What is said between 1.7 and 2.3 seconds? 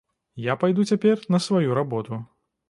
работу.